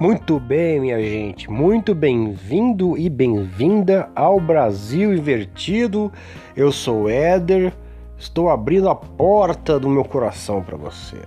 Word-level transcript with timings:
Muito 0.00 0.40
bem, 0.40 0.80
minha 0.80 0.98
gente, 0.98 1.50
muito 1.50 1.94
bem-vindo 1.94 2.96
e 2.96 3.10
bem-vinda 3.10 4.08
ao 4.16 4.40
Brasil 4.40 5.14
Invertido. 5.14 6.10
Eu 6.56 6.72
sou 6.72 7.06
Éder, 7.06 7.70
estou 8.16 8.48
abrindo 8.48 8.88
a 8.88 8.94
porta 8.94 9.78
do 9.78 9.90
meu 9.90 10.02
coração 10.02 10.62
para 10.62 10.74
você. 10.74 11.18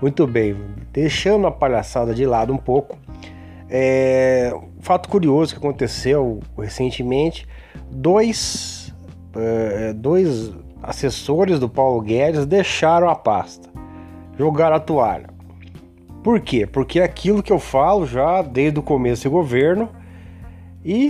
Muito 0.00 0.24
bem, 0.24 0.56
deixando 0.92 1.48
a 1.48 1.50
palhaçada 1.50 2.14
de 2.14 2.24
lado 2.24 2.52
um 2.52 2.56
pouco. 2.56 2.96
É, 3.68 4.52
um 4.54 4.80
fato 4.80 5.08
curioso 5.08 5.54
que 5.54 5.58
aconteceu 5.58 6.38
recentemente: 6.56 7.44
dois, 7.90 8.94
é, 9.34 9.92
dois 9.92 10.54
assessores 10.80 11.58
do 11.58 11.68
Paulo 11.68 12.00
Guedes 12.02 12.46
deixaram 12.46 13.10
a 13.10 13.16
pasta, 13.16 13.68
jogaram 14.38 14.76
a 14.76 14.80
toalha. 14.80 15.35
Por 16.26 16.40
quê? 16.40 16.66
Porque 16.66 16.98
é 16.98 17.04
aquilo 17.04 17.40
que 17.40 17.52
eu 17.52 17.60
falo 17.60 18.04
já 18.04 18.42
desde 18.42 18.80
o 18.80 18.82
começo 18.82 19.22
do 19.22 19.30
governo 19.30 19.88
e 20.84 21.08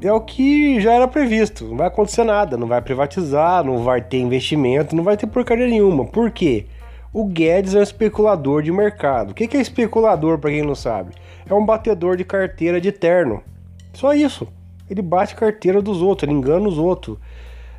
é 0.00 0.10
o 0.10 0.22
que 0.22 0.80
já 0.80 0.94
era 0.94 1.06
previsto. 1.06 1.66
Não 1.66 1.76
vai 1.76 1.88
acontecer 1.88 2.24
nada, 2.24 2.56
não 2.56 2.66
vai 2.66 2.80
privatizar, 2.80 3.62
não 3.62 3.82
vai 3.82 4.00
ter 4.00 4.16
investimento, 4.20 4.96
não 4.96 5.04
vai 5.04 5.18
ter 5.18 5.26
porcaria 5.26 5.66
nenhuma. 5.66 6.06
Por 6.06 6.30
quê? 6.30 6.64
O 7.12 7.26
Guedes 7.26 7.74
é 7.74 7.80
um 7.80 7.82
especulador 7.82 8.62
de 8.62 8.72
mercado. 8.72 9.32
O 9.32 9.34
que 9.34 9.54
é 9.54 9.60
especulador, 9.60 10.38
para 10.38 10.48
quem 10.48 10.62
não 10.62 10.74
sabe? 10.74 11.12
É 11.46 11.52
um 11.52 11.66
batedor 11.66 12.16
de 12.16 12.24
carteira 12.24 12.80
de 12.80 12.90
terno. 12.90 13.42
Só 13.92 14.14
isso. 14.14 14.48
Ele 14.88 15.02
bate 15.02 15.34
carteira 15.34 15.82
dos 15.82 16.00
outros, 16.00 16.26
ele 16.26 16.38
engana 16.38 16.66
os 16.66 16.78
outros. 16.78 17.18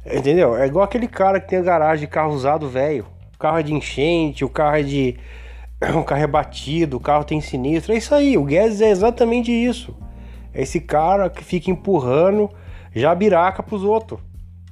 Entendeu? 0.06 0.56
É 0.56 0.68
igual 0.68 0.86
aquele 0.86 1.08
cara 1.08 1.40
que 1.40 1.50
tem 1.50 1.58
a 1.58 1.64
garagem 1.64 2.06
de 2.06 2.12
carro 2.14 2.36
usado 2.36 2.70
velho. 2.70 3.08
O 3.34 3.40
carro 3.40 3.58
é 3.58 3.64
de 3.64 3.74
enchente, 3.74 4.46
o 4.46 4.50
carro 4.50 4.76
é 4.76 4.84
de 4.84 5.18
o 5.94 6.04
carro 6.04 6.24
é 6.24 6.28
batido, 6.28 6.98
o 6.98 7.00
carro 7.00 7.24
tem 7.24 7.42
sinistro. 7.42 7.94
É 7.94 7.98
isso 7.98 8.14
aí, 8.16 8.38
o 8.38 8.44
Guedes 8.44 8.82
é 8.82 8.90
exatamente 8.90 9.52
isso. 9.52 9.96
É 10.54 10.62
esse 10.62 10.80
cara 10.80 11.30
que 11.30 11.44
fica 11.44 11.70
empurrando 11.70 12.50
jabiraca 12.94 13.62
pros 13.62 13.84
outros. 13.84 14.20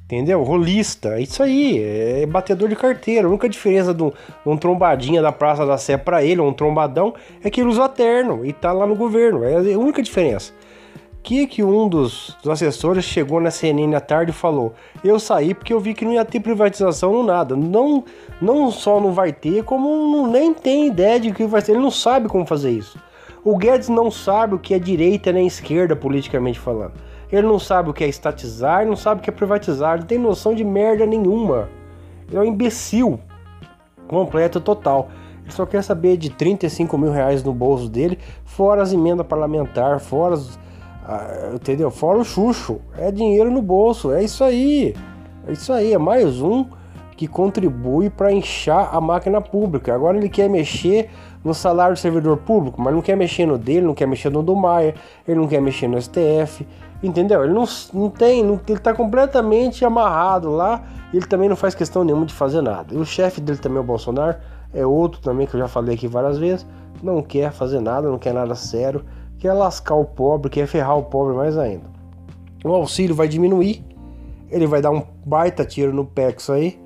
Entendeu? 0.06 0.44
Rolista, 0.44 1.18
é 1.18 1.22
isso 1.22 1.42
aí, 1.42 1.82
é 1.82 2.26
batedor 2.26 2.70
de 2.70 2.76
carteira. 2.76 3.28
A 3.28 3.30
única 3.30 3.50
diferença 3.50 3.94
de 3.94 4.04
um, 4.46 4.58
trombadinha 4.58 5.22
da 5.22 5.32
Praça 5.32 5.66
da 5.66 5.78
Sé 5.78 5.98
para 5.98 6.24
ele, 6.24 6.42
um 6.42 6.54
trombadão, 6.54 7.14
é 7.44 7.50
que 7.50 7.62
ele 7.62 7.70
usa 7.70 7.90
terno 7.90 8.46
e 8.46 8.54
tá 8.54 8.72
lá 8.72 8.86
no 8.86 8.96
governo. 8.96 9.44
É 9.44 9.56
a 9.56 9.80
única 9.80 10.04
diferença 10.04 10.54
que 11.24 11.48
que 11.48 11.64
um 11.64 11.88
dos, 11.88 12.38
dos, 12.44 12.52
assessores 12.52 13.06
chegou 13.06 13.40
na 13.40 13.50
CNN 13.50 13.96
à 13.96 14.02
tarde 14.02 14.32
e 14.32 14.34
falou: 14.34 14.74
"Eu 15.04 15.20
saí 15.20 15.54
porque 15.54 15.74
eu 15.74 15.80
vi 15.80 15.94
que 15.94 16.04
não 16.04 16.14
ia 16.14 16.26
ter 16.26 16.42
privatização 16.42 17.14
no 17.14 17.24
nada. 17.24 17.56
Não, 17.56 18.04
não 18.42 18.70
só 18.70 19.00
não 19.00 19.14
vai 19.14 19.32
ter, 19.32 19.64
como 19.64 19.88
não, 19.88 20.28
nem 20.28 20.54
tem 20.54 20.88
ideia 20.88 21.20
de 21.20 21.32
que 21.32 21.46
vai 21.46 21.62
ter. 21.62 21.72
Ele 21.72 21.82
não 21.82 21.92
sabe 21.92 22.28
como 22.28 22.46
fazer 22.46 22.72
isso. 22.72 23.00
O 23.44 23.58
Guedes 23.58 23.90
não 23.90 24.12
sabe 24.12 24.56
o 24.56 24.60
que 24.60 24.74
é 24.74 24.80
direita 24.80 25.32
nem 25.32 25.48
esquerda 25.48 25.96
politicamente 25.96 26.60
falando. 26.60 26.94
Ele 27.32 27.48
não 27.48 27.58
sabe 27.58 27.90
o 27.90 27.94
que 27.94 28.04
é 28.04 28.08
estatizar, 28.08 28.86
não 28.86 28.96
sabe 28.96 29.20
o 29.20 29.24
que 29.24 29.30
é 29.30 29.34
privatizar, 29.34 30.00
não 30.00 30.06
tem 30.06 30.20
noção 30.20 30.54
de 30.54 30.64
merda 30.64 31.06
nenhuma. 31.06 31.70
Ele 32.28 32.38
é 32.38 32.40
um 32.42 32.46
imbecil 32.46 33.20
completo 34.08 34.62
total. 34.62 35.10
Ele 35.42 35.52
só 35.52 35.66
quer 35.66 35.84
saber 35.84 36.16
de 36.16 36.30
35 36.30 36.98
mil 36.98 37.12
reais 37.12 37.44
no 37.44 37.54
bolso 37.54 37.90
dele, 37.90 38.20
fora 38.46 38.82
as 38.82 38.94
emendas 38.94 39.26
parlamentares, 39.26 40.06
fora 40.06 40.36
as 40.36 40.60
ah, 41.06 41.52
entendeu? 41.54 41.92
Fora 41.92 42.18
o 42.20 42.24
chucho, 42.24 42.80
é 42.98 43.12
dinheiro 43.12 43.52
no 43.52 43.62
bolso, 43.62 44.12
é 44.12 44.24
isso 44.24 44.44
aí. 44.44 44.96
É 45.48 45.52
isso 45.52 45.74
aí, 45.74 45.94
é 45.94 45.98
mais 45.98 46.42
um 46.42 46.66
que 47.18 47.28
contribui 47.28 48.10
para 48.10 48.32
inchar 48.32 48.96
a 48.96 49.02
máquina 49.02 49.42
pública. 49.42 49.94
Agora 49.94 50.18
ele 50.18 50.30
quer 50.30 50.50
mexer 50.50 51.10
no 51.44 51.54
salário 51.54 51.96
do 51.96 52.00
servidor 52.00 52.38
público, 52.38 52.82
mas 52.82 52.94
não 52.94 53.02
quer 53.02 53.18
mexer 53.18 53.46
no 53.46 53.58
dele, 53.58 53.86
não 53.86 53.94
quer 53.94 54.08
mexer 54.08 54.30
no 54.30 54.42
do 54.42 54.56
Maia, 54.56 54.96
ele 55.28 55.40
não 55.40 55.48
quer 55.48 55.62
mexer 55.62 55.90
no 55.90 56.02
STF, 56.02 56.66
entendeu? 57.04 57.44
Ele 57.44 57.54
não, 57.54 57.66
não 57.94 58.10
tem, 58.10 58.42
não, 58.44 58.60
ele 58.68 58.80
tá 58.80 58.94
completamente 58.94 59.84
amarrado 59.84 60.50
lá, 60.50 60.84
ele 61.14 61.26
também 61.26 61.50
não 61.50 61.56
faz 61.56 61.76
questão 61.76 62.04
nenhuma 62.04 62.26
de 62.26 62.34
fazer 62.34 62.62
nada. 62.62 62.96
E 62.96 62.98
o 62.98 63.06
chefe 63.06 63.42
dele 63.42 63.60
também, 63.60 63.80
o 63.80 63.84
Bolsonaro, 63.84 64.38
é 64.74 64.86
outro 64.86 65.20
também 65.20 65.46
que 65.46 65.54
eu 65.54 65.60
já 65.60 65.68
falei 65.68 65.96
aqui 65.96 66.08
várias 66.08 66.38
vezes, 66.38 66.66
não 67.04 67.22
quer 67.22 67.52
fazer 67.52 67.82
nada, 67.82 68.10
não 68.10 68.18
quer 68.18 68.34
nada 68.34 68.56
sério 68.56 69.04
quer 69.44 69.52
lascar 69.52 69.96
o 69.96 70.06
pobre, 70.06 70.50
quer 70.50 70.66
ferrar 70.68 70.98
o 70.98 71.04
pobre 71.04 71.36
mais 71.36 71.58
ainda. 71.58 71.84
O 72.64 72.70
auxílio 72.70 73.14
vai 73.14 73.28
diminuir, 73.28 73.84
ele 74.50 74.66
vai 74.66 74.82
dar 74.82 74.90
um 74.90 75.04
baita 75.26 75.66
tiro 75.66 75.94
no 75.94 76.06
pé 76.06 76.34
isso 76.38 76.54
aí, 76.54 76.80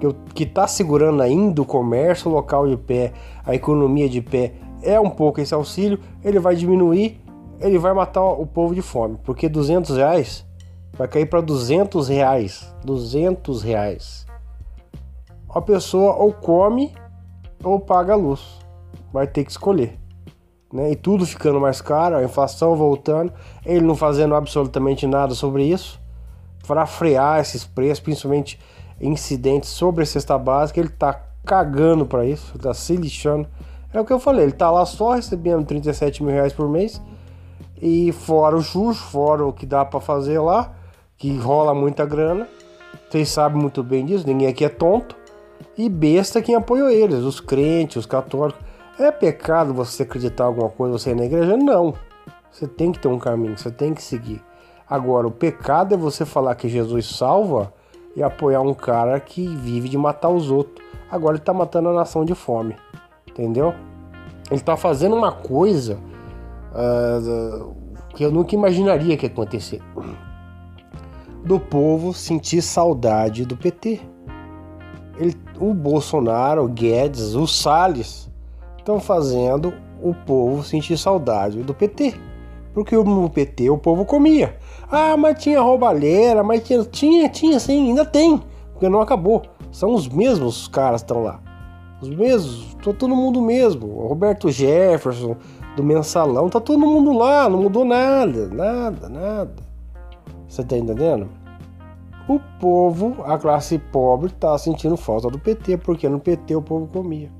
que, 0.00 0.10
que 0.32 0.46
tá 0.46 0.66
segurando 0.66 1.20
ainda 1.20 1.60
o 1.60 1.66
comércio 1.66 2.30
local 2.30 2.66
de 2.66 2.78
pé, 2.78 3.12
a 3.44 3.54
economia 3.54 4.08
de 4.08 4.22
pé, 4.22 4.54
é 4.82 4.98
um 4.98 5.10
pouco 5.10 5.38
esse 5.38 5.52
auxílio, 5.52 6.00
ele 6.24 6.38
vai 6.38 6.56
diminuir, 6.56 7.20
ele 7.60 7.76
vai 7.76 7.92
matar 7.92 8.24
o 8.24 8.46
povo 8.46 8.74
de 8.74 8.80
fome, 8.80 9.18
porque 9.22 9.46
200 9.46 9.94
reais 9.98 10.46
vai 10.94 11.06
cair 11.06 11.26
para 11.26 11.42
200 11.42 12.08
reais, 12.08 12.74
200 12.86 13.62
reais. 13.62 14.26
A 15.50 15.60
pessoa 15.60 16.14
ou 16.14 16.32
come 16.32 16.90
ou 17.62 17.78
paga 17.78 18.14
a 18.14 18.16
luz, 18.16 18.58
vai 19.12 19.26
ter 19.26 19.44
que 19.44 19.50
escolher 19.50 20.07
né? 20.72 20.92
E 20.92 20.96
tudo 20.96 21.26
ficando 21.26 21.60
mais 21.60 21.80
caro, 21.80 22.16
a 22.16 22.24
inflação 22.24 22.76
voltando, 22.76 23.32
ele 23.64 23.84
não 23.84 23.96
fazendo 23.96 24.34
absolutamente 24.34 25.06
nada 25.06 25.34
sobre 25.34 25.64
isso 25.64 26.00
para 26.68 26.84
frear 26.84 27.40
esses 27.40 27.64
preços, 27.64 28.00
principalmente 28.00 28.60
incidentes 29.00 29.70
sobre 29.70 30.02
a 30.02 30.06
cesta 30.06 30.36
básica, 30.36 30.78
ele 30.78 30.90
tá 30.90 31.18
cagando 31.44 32.04
para 32.04 32.26
isso, 32.26 32.58
tá 32.58 32.74
se 32.74 32.94
lixando. 32.94 33.48
É 33.92 33.98
o 33.98 34.04
que 34.04 34.12
eu 34.12 34.20
falei, 34.20 34.44
ele 34.44 34.52
tá 34.52 34.70
lá 34.70 34.84
só 34.84 35.14
recebendo 35.14 35.64
37 35.64 36.22
mil 36.22 36.34
reais 36.34 36.52
por 36.52 36.68
mês 36.68 37.00
e 37.80 38.12
fora 38.12 38.54
o 38.54 38.60
chucho, 38.60 39.02
fora 39.02 39.46
o 39.46 39.52
que 39.52 39.64
dá 39.64 39.82
para 39.82 39.98
fazer 39.98 40.38
lá, 40.40 40.74
que 41.16 41.34
rola 41.38 41.74
muita 41.74 42.04
grana. 42.04 42.46
Vocês 43.08 43.30
sabem 43.30 43.58
muito 43.58 43.82
bem 43.82 44.04
disso, 44.04 44.26
ninguém 44.26 44.48
aqui 44.48 44.64
é 44.64 44.68
tonto. 44.68 45.16
E 45.76 45.88
besta 45.88 46.42
quem 46.42 46.54
apoiou 46.54 46.90
eles, 46.90 47.20
os 47.20 47.40
crentes, 47.40 47.96
os 47.96 48.06
católicos. 48.06 48.60
É 48.98 49.12
pecado 49.12 49.72
você 49.72 50.02
acreditar 50.02 50.44
alguma 50.44 50.68
coisa, 50.68 50.98
você 50.98 51.10
ir 51.10 51.14
na 51.14 51.24
igreja? 51.24 51.56
Não. 51.56 51.94
Você 52.50 52.66
tem 52.66 52.90
que 52.90 52.98
ter 52.98 53.06
um 53.06 53.18
caminho, 53.18 53.56
você 53.56 53.70
tem 53.70 53.94
que 53.94 54.02
seguir. 54.02 54.42
Agora, 54.90 55.28
o 55.28 55.30
pecado 55.30 55.94
é 55.94 55.96
você 55.96 56.26
falar 56.26 56.56
que 56.56 56.68
Jesus 56.68 57.06
salva 57.06 57.72
e 58.16 58.22
apoiar 58.24 58.60
um 58.60 58.74
cara 58.74 59.20
que 59.20 59.46
vive 59.46 59.88
de 59.88 59.96
matar 59.96 60.30
os 60.30 60.50
outros. 60.50 60.84
Agora 61.08 61.36
ele 61.36 61.42
está 61.42 61.54
matando 61.54 61.90
a 61.90 61.92
nação 61.92 62.24
de 62.24 62.34
fome. 62.34 62.74
Entendeu? 63.28 63.72
Ele 64.50 64.58
está 64.58 64.76
fazendo 64.76 65.14
uma 65.14 65.30
coisa 65.30 66.00
uh, 66.72 67.72
que 68.16 68.24
eu 68.24 68.32
nunca 68.32 68.56
imaginaria 68.56 69.16
que 69.16 69.26
ia 69.26 69.30
acontecer. 69.30 69.80
Do 71.44 71.60
povo 71.60 72.12
sentir 72.12 72.62
saudade 72.62 73.44
do 73.44 73.56
PT. 73.56 74.00
Ele, 75.16 75.36
o 75.60 75.72
Bolsonaro, 75.72 76.64
o 76.64 76.68
Guedes, 76.68 77.36
o 77.36 77.46
Salles 77.46 78.28
estão 78.88 78.98
fazendo 78.98 79.74
o 80.02 80.14
povo 80.14 80.64
sentir 80.64 80.96
saudade 80.96 81.62
do 81.62 81.74
PT. 81.74 82.14
Porque 82.72 82.96
no 82.96 83.28
PT 83.28 83.68
o 83.68 83.76
povo 83.76 84.06
comia. 84.06 84.56
Ah, 84.90 85.14
mas 85.16 85.42
tinha 85.42 85.60
roubalheira, 85.60 86.42
mas 86.42 86.62
tinha, 86.62 86.82
tinha, 86.84 87.28
tinha 87.28 87.60
sim, 87.60 87.88
ainda 87.88 88.06
tem, 88.06 88.40
porque 88.72 88.88
não 88.88 89.00
acabou. 89.00 89.42
São 89.70 89.92
os 89.92 90.08
mesmos 90.08 90.68
caras 90.68 91.02
que 91.02 91.10
estão 91.10 91.22
lá. 91.22 91.40
Os 92.00 92.08
mesmos, 92.08 92.74
tá 92.76 92.92
todo 92.94 93.14
mundo 93.14 93.42
mesmo. 93.42 93.86
Roberto 94.06 94.50
Jefferson, 94.50 95.36
do 95.76 95.82
mensalão, 95.82 96.48
tá 96.48 96.60
todo 96.60 96.78
mundo 96.78 97.12
lá, 97.12 97.48
não 97.48 97.62
mudou 97.62 97.84
nada, 97.84 98.48
nada, 98.48 99.08
nada. 99.08 99.56
Você 100.48 100.64
tá 100.64 100.78
entendendo? 100.78 101.28
O 102.26 102.40
povo, 102.60 103.22
a 103.24 103.36
classe 103.36 103.78
pobre, 103.78 104.30
tá 104.32 104.56
sentindo 104.56 104.96
falta 104.96 105.28
do 105.28 105.38
PT, 105.38 105.78
porque 105.78 106.08
no 106.08 106.20
PT 106.20 106.54
o 106.54 106.62
povo 106.62 106.86
comia. 106.86 107.37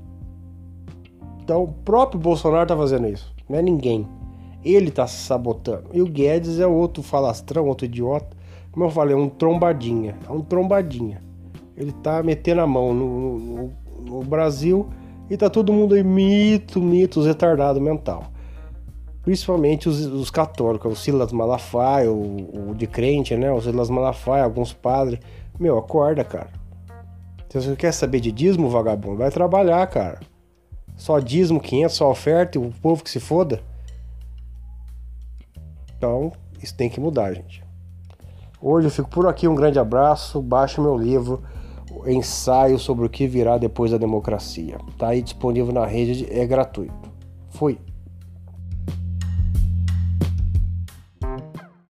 Então, 1.49 1.63
o 1.63 1.67
próprio 1.67 2.21
Bolsonaro 2.21 2.67
tá 2.67 2.77
fazendo 2.77 3.07
isso, 3.07 3.33
não 3.49 3.57
é 3.57 3.61
ninguém. 3.63 4.07
Ele 4.63 4.91
tá 4.91 5.07
se 5.07 5.15
sabotando. 5.23 5.85
E 5.91 5.99
o 5.99 6.05
Guedes 6.05 6.59
é 6.59 6.67
outro 6.67 7.01
falastrão, 7.01 7.65
outro 7.65 7.87
idiota. 7.87 8.37
Como 8.71 8.85
eu 8.85 8.91
falei, 8.91 9.15
é 9.15 9.17
um 9.17 9.27
trombadinha. 9.27 10.15
É 10.29 10.31
um 10.31 10.41
trombadinha. 10.41 11.23
Ele 11.75 11.91
tá 11.91 12.21
metendo 12.21 12.61
a 12.61 12.67
mão 12.67 12.93
no, 12.93 13.39
no, 13.39 13.73
no 13.99 14.19
Brasil 14.19 14.89
e 15.27 15.35
tá 15.35 15.49
todo 15.49 15.73
mundo 15.73 15.95
aí 15.95 16.03
mito, 16.03 16.79
mitos, 16.79 17.25
retardado 17.25 17.81
mental. 17.81 18.25
Principalmente 19.23 19.89
os, 19.89 20.05
os 20.05 20.29
católicos, 20.29 20.93
o 20.93 20.95
Silas 20.95 21.31
Malafaia, 21.31 22.11
o, 22.11 22.69
o, 22.69 22.75
de 22.75 22.85
crente, 22.85 23.35
né? 23.35 23.51
O 23.51 23.59
Silas 23.59 23.89
Malafaia, 23.89 24.43
alguns 24.43 24.71
padres. 24.71 25.19
Meu, 25.59 25.79
acorda, 25.79 26.23
cara. 26.23 26.51
Se 27.49 27.59
você 27.59 27.75
quer 27.75 27.91
saber 27.91 28.19
de 28.19 28.31
dízimo, 28.31 28.69
vagabundo, 28.69 29.17
vai 29.17 29.31
trabalhar, 29.31 29.87
cara. 29.87 30.19
Só 30.99 31.17
dízimo 31.17 31.61
500, 31.61 31.95
só 31.95 32.11
oferta 32.11 32.57
e 32.57 32.61
o 32.61 32.71
povo 32.81 33.01
que 33.01 33.09
se 33.09 33.21
foda. 33.21 33.63
Então, 35.97 36.33
isso 36.61 36.75
tem 36.75 36.89
que 36.89 36.99
mudar, 36.99 37.33
gente. 37.33 37.63
Hoje 38.61 38.87
eu 38.87 38.91
fico 38.91 39.09
por 39.09 39.25
aqui, 39.25 39.47
um 39.47 39.55
grande 39.55 39.79
abraço. 39.79 40.41
Baixe 40.41 40.81
meu 40.81 40.97
livro, 40.97 41.41
Ensaio 42.05 42.77
sobre 42.77 43.05
o 43.05 43.09
que 43.09 43.27
virá 43.27 43.57
depois 43.57 43.91
da 43.91 43.97
democracia. 43.97 44.77
Tá 44.97 45.07
aí 45.07 45.21
disponível 45.21 45.73
na 45.73 45.85
rede, 45.85 46.27
é 46.29 46.45
gratuito. 46.45 46.93
Fui. 47.47 47.79